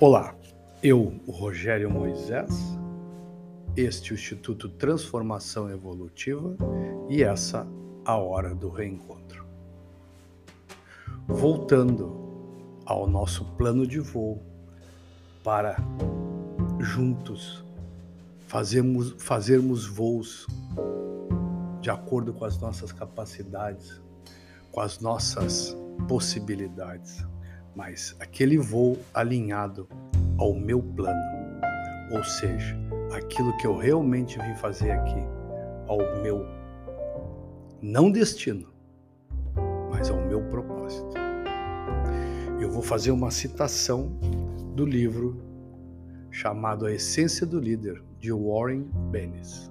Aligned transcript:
Olá, 0.00 0.32
eu, 0.80 1.20
Rogério 1.26 1.90
Moisés, 1.90 2.52
este 3.76 4.10
é 4.10 4.12
o 4.12 4.14
Instituto 4.14 4.68
Transformação 4.68 5.68
Evolutiva 5.68 6.56
e 7.08 7.24
essa 7.24 7.66
a 8.04 8.16
hora 8.16 8.54
do 8.54 8.68
reencontro. 8.68 9.44
Voltando 11.26 12.16
ao 12.86 13.08
nosso 13.08 13.44
plano 13.56 13.84
de 13.84 13.98
voo 13.98 14.40
para 15.42 15.76
juntos 16.78 17.64
fazermos, 18.46 19.16
fazermos 19.18 19.84
voos 19.84 20.46
de 21.80 21.90
acordo 21.90 22.32
com 22.32 22.44
as 22.44 22.56
nossas 22.60 22.92
capacidades, 22.92 24.00
com 24.70 24.80
as 24.80 25.00
nossas 25.00 25.76
possibilidades 26.06 27.26
mas 27.78 28.16
aquele 28.18 28.58
voo 28.58 28.98
alinhado 29.14 29.88
ao 30.36 30.52
meu 30.52 30.82
plano, 30.82 31.16
ou 32.10 32.24
seja, 32.24 32.76
aquilo 33.12 33.56
que 33.56 33.68
eu 33.68 33.76
realmente 33.76 34.36
vim 34.36 34.52
fazer 34.56 34.90
aqui, 34.90 35.22
ao 35.86 35.98
meu 36.20 36.44
não 37.80 38.10
destino, 38.10 38.66
mas 39.92 40.10
ao 40.10 40.20
meu 40.26 40.42
propósito. 40.48 41.14
Eu 42.60 42.68
vou 42.68 42.82
fazer 42.82 43.12
uma 43.12 43.30
citação 43.30 44.08
do 44.74 44.84
livro 44.84 45.40
chamado 46.32 46.84
A 46.84 46.92
Essência 46.92 47.46
do 47.46 47.60
Líder, 47.60 48.02
de 48.18 48.32
Warren 48.32 48.90
Bennis. 49.12 49.70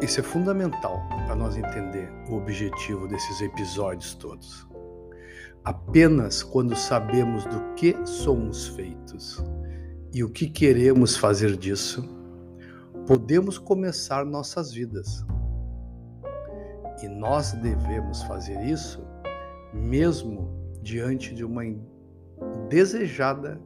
Isso 0.00 0.20
é 0.20 0.22
fundamental 0.22 1.06
para 1.26 1.34
nós 1.34 1.54
entender 1.54 2.10
o 2.30 2.36
objetivo 2.36 3.06
desses 3.06 3.42
episódios 3.42 4.14
todos. 4.14 4.67
Apenas 5.68 6.42
quando 6.42 6.74
sabemos 6.74 7.44
do 7.44 7.74
que 7.74 7.94
somos 8.06 8.68
feitos 8.68 9.44
e 10.14 10.24
o 10.24 10.30
que 10.30 10.48
queremos 10.48 11.14
fazer 11.14 11.58
disso, 11.58 12.02
podemos 13.06 13.58
começar 13.58 14.24
nossas 14.24 14.72
vidas. 14.72 15.26
E 17.02 17.08
nós 17.08 17.52
devemos 17.52 18.22
fazer 18.22 18.58
isso 18.64 19.06
mesmo 19.74 20.48
diante 20.80 21.34
de 21.34 21.44
uma 21.44 21.64
desejada 22.70 23.60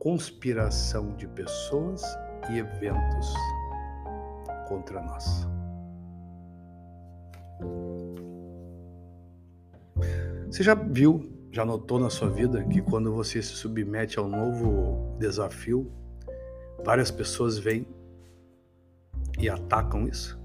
conspiração 0.00 1.14
de 1.14 1.28
pessoas 1.28 2.02
e 2.50 2.58
eventos 2.58 3.32
contra 4.66 5.00
nós. 5.00 5.46
Você 10.50 10.64
já 10.64 10.74
viu 10.74 11.33
já 11.54 11.64
notou 11.64 12.00
na 12.00 12.10
sua 12.10 12.28
vida 12.28 12.64
que 12.64 12.82
quando 12.82 13.14
você 13.14 13.40
se 13.40 13.50
submete 13.50 14.18
a 14.18 14.22
um 14.22 14.28
novo 14.28 15.16
desafio, 15.20 15.88
várias 16.84 17.12
pessoas 17.12 17.56
vêm 17.56 17.86
e 19.38 19.48
atacam 19.48 20.08
isso? 20.08 20.36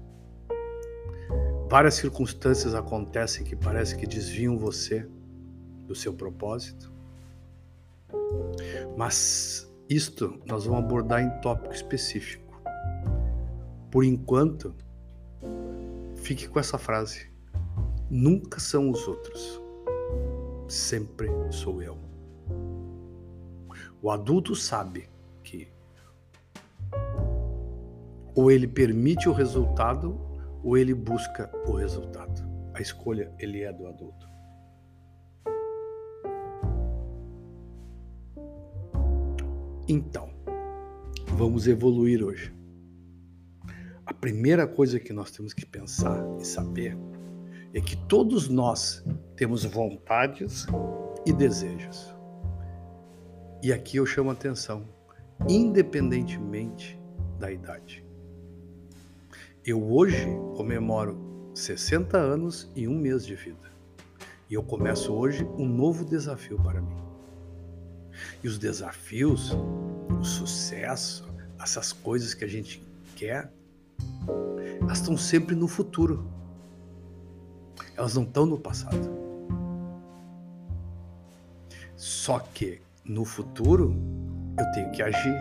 Várias 1.68 1.94
circunstâncias 1.94 2.76
acontecem 2.76 3.42
que 3.42 3.56
parece 3.56 3.96
que 3.96 4.06
desviam 4.06 4.56
você 4.56 5.04
do 5.84 5.96
seu 5.96 6.14
propósito. 6.14 6.92
Mas 8.96 9.68
isto 9.88 10.40
nós 10.46 10.64
vamos 10.64 10.84
abordar 10.84 11.22
em 11.22 11.40
tópico 11.40 11.74
específico. 11.74 12.62
Por 13.90 14.04
enquanto, 14.04 14.72
fique 16.14 16.46
com 16.46 16.60
essa 16.60 16.78
frase: 16.78 17.28
nunca 18.08 18.60
são 18.60 18.92
os 18.92 19.08
outros 19.08 19.60
sempre 20.70 21.28
sou 21.50 21.82
eu. 21.82 21.98
O 24.00 24.10
adulto 24.10 24.54
sabe 24.54 25.08
que 25.42 25.68
ou 28.34 28.50
ele 28.50 28.68
permite 28.68 29.28
o 29.28 29.32
resultado 29.32 30.18
ou 30.62 30.78
ele 30.78 30.94
busca 30.94 31.50
o 31.66 31.72
resultado. 31.72 32.48
A 32.72 32.80
escolha 32.80 33.34
ele 33.38 33.62
é 33.62 33.72
do 33.72 33.86
adulto. 33.86 34.28
Então, 39.88 40.30
vamos 41.34 41.66
evoluir 41.66 42.22
hoje. 42.22 42.54
A 44.06 44.14
primeira 44.14 44.66
coisa 44.66 45.00
que 45.00 45.12
nós 45.12 45.32
temos 45.32 45.52
que 45.52 45.66
pensar 45.66 46.24
e 46.38 46.44
saber 46.44 46.96
é 47.72 47.80
que 47.80 47.96
todos 47.96 48.48
nós 48.48 49.04
temos 49.36 49.64
vontades 49.64 50.66
e 51.24 51.32
desejos. 51.32 52.14
E 53.62 53.72
aqui 53.72 53.98
eu 53.98 54.06
chamo 54.06 54.30
a 54.30 54.32
atenção, 54.32 54.88
independentemente 55.48 57.00
da 57.38 57.52
idade. 57.52 58.04
Eu 59.64 59.82
hoje 59.92 60.26
comemoro 60.56 61.50
60 61.54 62.16
anos 62.16 62.70
e 62.74 62.88
um 62.88 62.98
mês 62.98 63.24
de 63.24 63.34
vida. 63.34 63.70
E 64.48 64.54
eu 64.54 64.62
começo 64.62 65.12
hoje 65.12 65.44
um 65.56 65.66
novo 65.66 66.04
desafio 66.04 66.58
para 66.58 66.80
mim. 66.80 66.96
E 68.42 68.48
os 68.48 68.58
desafios, 68.58 69.52
o 70.18 70.24
sucesso, 70.24 71.28
essas 71.60 71.92
coisas 71.92 72.34
que 72.34 72.44
a 72.44 72.48
gente 72.48 72.82
quer, 73.14 73.52
elas 74.80 74.98
estão 74.98 75.16
sempre 75.16 75.54
no 75.54 75.68
futuro. 75.68 76.39
Elas 78.00 78.14
não 78.14 78.22
estão 78.22 78.46
no 78.46 78.58
passado. 78.58 79.10
Só 81.94 82.38
que 82.38 82.80
no 83.04 83.26
futuro 83.26 83.94
eu 84.58 84.72
tenho 84.72 84.90
que 84.90 85.02
agir. 85.02 85.38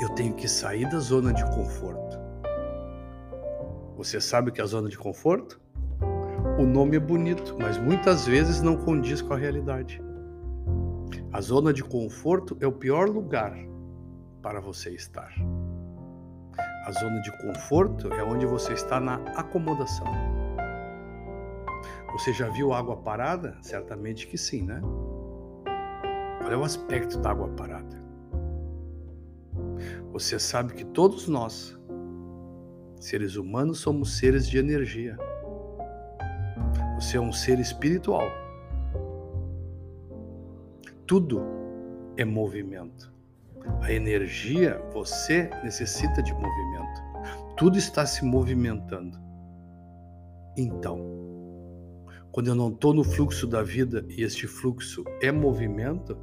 Eu 0.00 0.10
tenho 0.10 0.32
que 0.34 0.46
sair 0.46 0.88
da 0.88 1.00
zona 1.00 1.32
de 1.32 1.44
conforto. 1.46 2.16
Você 3.96 4.20
sabe 4.20 4.50
o 4.50 4.52
que 4.52 4.60
é 4.60 4.64
a 4.64 4.68
zona 4.68 4.88
de 4.88 4.96
conforto? 4.96 5.60
O 6.60 6.62
nome 6.62 6.96
é 6.96 7.00
bonito, 7.00 7.56
mas 7.58 7.76
muitas 7.76 8.24
vezes 8.24 8.62
não 8.62 8.76
condiz 8.76 9.20
com 9.20 9.34
a 9.34 9.36
realidade. 9.36 10.00
A 11.32 11.40
zona 11.40 11.72
de 11.72 11.82
conforto 11.82 12.56
é 12.60 12.68
o 12.68 12.72
pior 12.72 13.08
lugar 13.08 13.52
para 14.40 14.60
você 14.60 14.90
estar. 14.90 15.34
A 16.86 16.92
zona 16.92 17.20
de 17.20 17.36
conforto 17.42 18.12
é 18.12 18.22
onde 18.22 18.46
você 18.46 18.74
está 18.74 19.00
na 19.00 19.16
acomodação. 19.34 20.43
Você 22.14 22.32
já 22.32 22.48
viu 22.48 22.72
água 22.72 22.96
parada? 22.96 23.58
Certamente 23.60 24.28
que 24.28 24.38
sim, 24.38 24.62
né? 24.62 24.80
Qual 26.38 26.52
é 26.52 26.56
o 26.56 26.62
aspecto 26.62 27.18
da 27.18 27.32
água 27.32 27.48
parada? 27.48 28.00
Você 30.12 30.38
sabe 30.38 30.74
que 30.74 30.84
todos 30.84 31.26
nós, 31.26 31.76
seres 33.00 33.34
humanos, 33.34 33.80
somos 33.80 34.16
seres 34.16 34.48
de 34.48 34.58
energia. 34.58 35.18
Você 36.94 37.16
é 37.16 37.20
um 37.20 37.32
ser 37.32 37.58
espiritual. 37.58 38.30
Tudo 41.04 41.42
é 42.16 42.24
movimento. 42.24 43.12
A 43.80 43.90
energia, 43.90 44.80
você 44.92 45.50
necessita 45.64 46.22
de 46.22 46.32
movimento. 46.32 47.02
Tudo 47.56 47.76
está 47.76 48.06
se 48.06 48.24
movimentando. 48.24 49.18
Então, 50.56 51.33
quando 52.34 52.48
eu 52.48 52.54
não 52.56 52.68
estou 52.68 52.92
no 52.92 53.04
fluxo 53.04 53.46
da 53.46 53.62
vida 53.62 54.04
e 54.08 54.24
este 54.24 54.48
fluxo 54.48 55.04
é 55.22 55.30
movimento, 55.30 56.18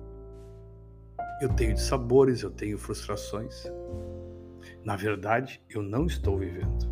eu 1.41 1.47
tenho 1.55 1.77
sabores, 1.77 2.41
eu 2.41 2.51
tenho 2.51 2.77
frustrações. 2.77 3.63
Na 4.83 4.97
verdade, 4.97 5.63
eu 5.69 5.81
não 5.81 6.05
estou 6.07 6.38
vivendo. 6.38 6.91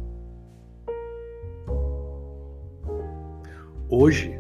Hoje, 3.90 4.40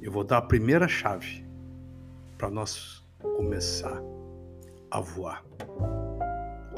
eu 0.00 0.10
vou 0.10 0.24
dar 0.24 0.38
a 0.38 0.42
primeira 0.42 0.88
chave 0.88 1.46
para 2.38 2.48
nós 2.48 3.06
começar 3.36 4.02
a 4.90 5.00
voar. 5.02 5.44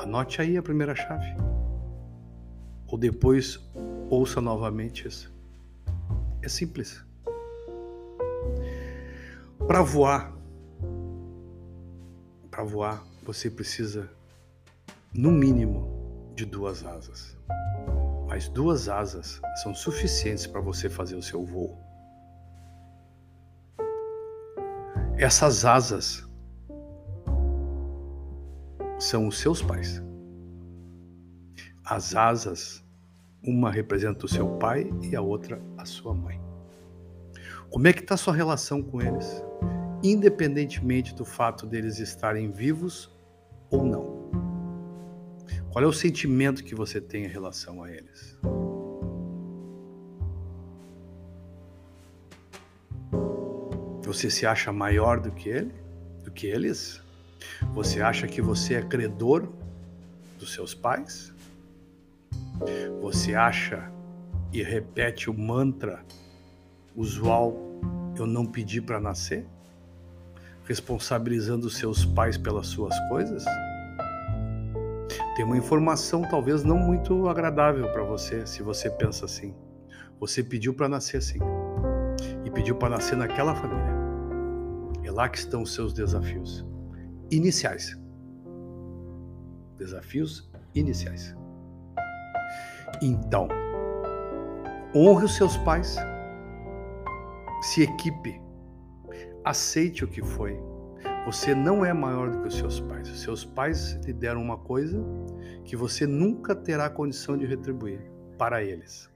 Anote 0.00 0.42
aí 0.42 0.56
a 0.56 0.62
primeira 0.64 0.96
chave. 0.96 1.36
Ou 2.88 2.98
depois 2.98 3.64
ouça 4.10 4.40
novamente 4.40 5.06
isso. 5.06 5.32
É 6.42 6.48
simples. 6.48 7.03
Para 9.66 9.80
voar, 9.80 10.30
para 12.50 12.62
voar, 12.62 13.02
você 13.22 13.50
precisa, 13.50 14.10
no 15.14 15.32
mínimo, 15.32 16.32
de 16.34 16.44
duas 16.44 16.84
asas. 16.84 17.34
Mas 18.28 18.46
duas 18.46 18.90
asas 18.90 19.40
são 19.62 19.74
suficientes 19.74 20.46
para 20.46 20.60
você 20.60 20.90
fazer 20.90 21.16
o 21.16 21.22
seu 21.22 21.42
voo. 21.42 21.78
Essas 25.16 25.64
asas 25.64 26.28
são 28.98 29.26
os 29.28 29.38
seus 29.38 29.62
pais. 29.62 30.02
As 31.82 32.14
asas 32.14 32.84
uma 33.42 33.70
representa 33.70 34.26
o 34.26 34.28
seu 34.28 34.58
pai 34.58 34.90
e 35.02 35.16
a 35.16 35.22
outra 35.22 35.58
a 35.78 35.86
sua 35.86 36.12
mãe. 36.12 36.53
Como 37.74 37.88
é 37.88 37.92
que 37.92 38.02
está 38.02 38.16
sua 38.16 38.32
relação 38.32 38.80
com 38.80 39.02
eles? 39.02 39.42
independentemente 40.00 41.14
do 41.14 41.24
fato 41.24 41.66
deles 41.66 41.98
estarem 41.98 42.50
vivos 42.52 43.10
ou 43.70 43.84
não. 43.84 44.30
Qual 45.72 45.82
é 45.82 45.88
o 45.88 45.92
sentimento 45.92 46.62
que 46.62 46.74
você 46.74 47.00
tem 47.00 47.24
em 47.24 47.28
relação 47.28 47.82
a 47.82 47.90
eles? 47.90 48.38
Você 54.02 54.30
se 54.30 54.44
acha 54.44 54.70
maior 54.70 55.18
do 55.18 55.32
que 55.32 55.48
ele? 55.48 55.74
Do 56.22 56.30
que 56.30 56.46
eles? 56.46 57.02
Você 57.72 58.02
acha 58.02 58.26
que 58.26 58.42
você 58.42 58.74
é 58.74 58.82
credor 58.82 59.48
dos 60.38 60.52
seus 60.52 60.74
pais? 60.74 61.32
Você 63.00 63.34
acha 63.34 63.90
e 64.52 64.62
repete 64.62 65.30
o 65.30 65.34
mantra 65.34 66.04
usual 66.94 67.54
eu 68.16 68.26
não 68.26 68.46
pedi 68.46 68.80
para 68.80 69.00
nascer? 69.00 69.46
Responsabilizando 70.64 71.68
seus 71.68 72.04
pais 72.04 72.38
pelas 72.38 72.66
suas 72.68 72.98
coisas? 73.08 73.44
Tem 75.36 75.44
uma 75.44 75.56
informação 75.56 76.22
talvez 76.22 76.62
não 76.62 76.78
muito 76.78 77.28
agradável 77.28 77.90
para 77.92 78.04
você 78.04 78.46
se 78.46 78.62
você 78.62 78.88
pensa 78.88 79.24
assim. 79.24 79.54
Você 80.20 80.42
pediu 80.42 80.72
para 80.72 80.88
nascer 80.88 81.16
assim. 81.16 81.38
E 82.44 82.50
pediu 82.50 82.76
para 82.76 82.90
nascer 82.90 83.16
naquela 83.16 83.54
família. 83.54 83.94
É 85.02 85.10
lá 85.10 85.28
que 85.28 85.38
estão 85.38 85.62
os 85.62 85.74
seus 85.74 85.92
desafios 85.92 86.64
iniciais. 87.30 87.98
Desafios 89.76 90.50
iniciais. 90.74 91.36
Então, 93.02 93.48
honre 94.94 95.24
os 95.24 95.36
seus 95.36 95.56
pais, 95.58 95.96
se 97.62 97.82
equipe, 97.82 98.40
aceite 99.44 100.04
o 100.04 100.08
que 100.08 100.22
foi. 100.22 100.58
Você 101.26 101.54
não 101.54 101.84
é 101.84 101.92
maior 101.92 102.30
do 102.30 102.40
que 102.42 102.48
os 102.48 102.56
seus 102.56 102.80
pais. 102.80 103.08
Os 103.08 103.20
seus 103.20 103.44
pais 103.44 103.94
lhe 104.04 104.12
deram 104.12 104.42
uma 104.42 104.58
coisa 104.58 105.02
que 105.64 105.74
você 105.74 106.06
nunca 106.06 106.54
terá 106.54 106.90
condição 106.90 107.36
de 107.36 107.46
retribuir 107.46 108.00
para 108.36 108.62
eles. 108.62 109.10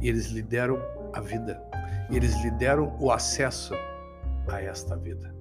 E 0.00 0.08
eles 0.08 0.26
lhe 0.26 0.42
deram 0.42 0.78
a 1.12 1.20
vida. 1.20 1.62
Eles 2.10 2.34
lhe 2.42 2.50
deram 2.52 2.96
o 2.98 3.12
acesso 3.12 3.74
a 4.48 4.60
esta 4.60 4.96
vida. 4.96 5.34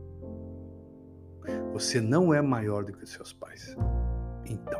Você 1.73 2.01
não 2.01 2.33
é 2.33 2.41
maior 2.41 2.83
do 2.83 2.93
que 2.93 3.03
os 3.03 3.11
seus 3.11 3.33
pais. 3.33 3.75
Então, 4.45 4.79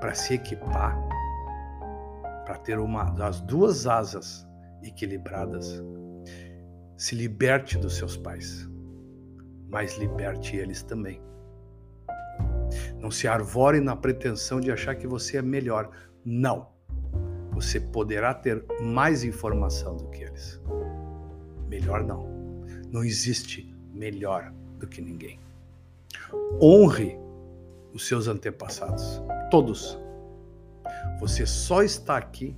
para 0.00 0.14
se 0.14 0.34
equipar, 0.34 0.98
para 2.44 2.58
ter 2.58 2.78
uma 2.78 3.04
das 3.04 3.40
duas 3.40 3.86
asas 3.86 4.46
equilibradas, 4.82 5.82
se 7.02 7.16
liberte 7.16 7.76
dos 7.76 7.96
seus 7.96 8.16
pais, 8.16 8.70
mas 9.68 9.98
liberte 9.98 10.54
eles 10.54 10.84
também. 10.84 11.20
Não 12.96 13.10
se 13.10 13.26
arvore 13.26 13.80
na 13.80 13.96
pretensão 13.96 14.60
de 14.60 14.70
achar 14.70 14.94
que 14.94 15.08
você 15.08 15.38
é 15.38 15.42
melhor. 15.42 15.90
Não. 16.24 16.68
Você 17.54 17.80
poderá 17.80 18.32
ter 18.32 18.64
mais 18.80 19.24
informação 19.24 19.96
do 19.96 20.10
que 20.10 20.22
eles. 20.22 20.60
Melhor 21.66 22.04
não. 22.04 22.24
Não 22.92 23.02
existe 23.02 23.74
melhor 23.92 24.54
do 24.78 24.86
que 24.86 25.02
ninguém. 25.02 25.40
Honre 26.62 27.18
os 27.92 28.06
seus 28.06 28.28
antepassados, 28.28 29.20
todos. 29.50 29.98
Você 31.18 31.46
só 31.46 31.82
está 31.82 32.16
aqui 32.16 32.56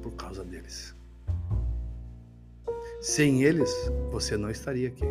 por 0.00 0.12
causa 0.12 0.42
deles. 0.42 0.95
Sem 3.06 3.44
eles, 3.44 3.72
você 4.10 4.36
não 4.36 4.50
estaria 4.50 4.88
aqui. 4.88 5.06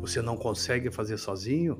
Você 0.00 0.22
não 0.22 0.38
consegue 0.38 0.90
fazer 0.90 1.18
sozinho? 1.18 1.78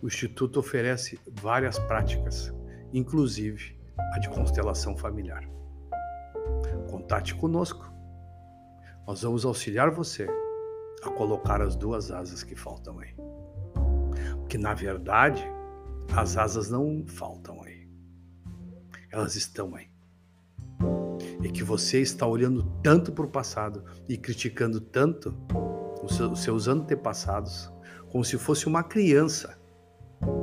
O 0.00 0.06
Instituto 0.06 0.60
oferece 0.60 1.18
várias 1.42 1.80
práticas, 1.80 2.54
inclusive 2.92 3.76
a 4.14 4.20
de 4.20 4.28
constelação 4.28 4.96
familiar. 4.96 5.42
Contate 6.88 7.34
conosco. 7.34 7.92
Nós 9.04 9.22
vamos 9.22 9.44
auxiliar 9.44 9.90
você 9.90 10.28
a 11.02 11.10
colocar 11.10 11.60
as 11.60 11.74
duas 11.74 12.12
asas 12.12 12.44
que 12.44 12.54
faltam 12.54 13.00
aí. 13.00 13.16
Porque 14.38 14.56
na 14.56 14.74
verdade, 14.74 15.42
as 16.16 16.36
asas 16.36 16.70
não 16.70 17.04
faltam 17.04 17.60
aí. 17.64 17.90
Elas 19.10 19.34
estão 19.34 19.74
aí. 19.74 19.93
Que 21.54 21.64
você 21.64 22.02
está 22.02 22.26
olhando 22.26 22.64
tanto 22.82 23.12
para 23.12 23.24
o 23.24 23.30
passado 23.30 23.82
e 24.06 24.18
criticando 24.18 24.78
tanto 24.78 25.34
os 26.02 26.42
seus 26.42 26.68
antepassados, 26.68 27.72
como 28.10 28.22
se 28.22 28.36
fosse 28.36 28.66
uma 28.66 28.82
criança 28.82 29.58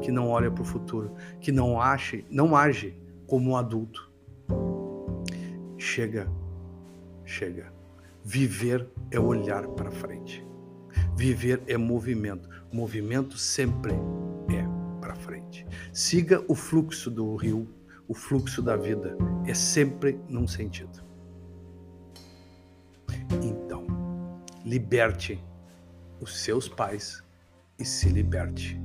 que 0.01 0.11
não 0.11 0.29
olha 0.29 0.49
para 0.49 0.63
o 0.63 0.65
futuro, 0.65 1.13
que 1.39 1.51
não 1.51 1.79
age, 1.79 2.25
não 2.29 2.55
age 2.55 2.97
como 3.27 3.51
um 3.51 3.55
adulto. 3.55 4.11
Chega, 5.77 6.27
chega. 7.25 7.71
Viver 8.23 8.87
é 9.09 9.19
olhar 9.19 9.67
para 9.69 9.89
frente. 9.89 10.45
Viver 11.15 11.61
é 11.67 11.77
movimento. 11.77 12.49
Movimento 12.71 13.37
sempre 13.37 13.93
é 14.49 14.65
para 14.99 15.15
frente. 15.15 15.65
Siga 15.91 16.43
o 16.47 16.55
fluxo 16.55 17.09
do 17.09 17.35
rio, 17.35 17.67
o 18.11 18.13
fluxo 18.13 18.61
da 18.61 18.75
vida. 18.75 19.17
É 19.45 19.53
sempre 19.53 20.19
num 20.27 20.45
sentido. 20.45 21.01
Então, 23.41 23.87
liberte 24.65 25.41
os 26.19 26.43
seus 26.43 26.67
pais 26.67 27.23
e 27.79 27.85
se 27.85 28.09
liberte. 28.09 28.77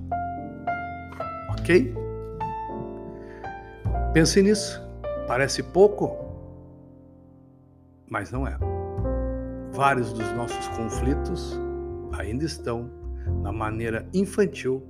Ok? 1.50 1.92
Pense 4.14 4.40
nisso. 4.40 4.80
Parece 5.26 5.60
pouco, 5.60 6.16
mas 8.08 8.30
não 8.30 8.46
é. 8.46 8.56
Vários 9.72 10.12
dos 10.12 10.32
nossos 10.34 10.68
conflitos 10.68 11.58
ainda 12.16 12.44
estão 12.44 12.88
na 13.42 13.50
maneira 13.50 14.08
infantil 14.14 14.86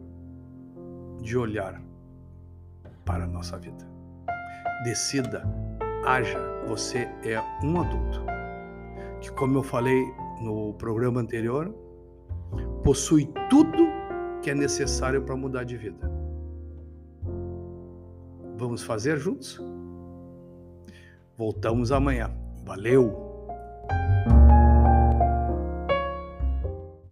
de 1.22 1.38
olhar 1.38 1.80
para 3.02 3.24
a 3.24 3.26
nossa 3.26 3.56
vida. 3.56 3.95
Decida, 4.84 5.42
haja, 6.04 6.38
você 6.66 7.08
é 7.24 7.40
um 7.62 7.80
adulto 7.80 8.24
que, 9.20 9.30
como 9.32 9.58
eu 9.58 9.62
falei 9.62 10.04
no 10.40 10.74
programa 10.74 11.20
anterior, 11.20 11.74
possui 12.84 13.30
tudo 13.48 13.86
que 14.42 14.50
é 14.50 14.54
necessário 14.54 15.22
para 15.22 15.36
mudar 15.36 15.64
de 15.64 15.76
vida. 15.76 16.10
Vamos 18.56 18.82
fazer 18.82 19.18
juntos? 19.18 19.60
Voltamos 21.36 21.92
amanhã. 21.92 22.30
Valeu! 22.64 23.25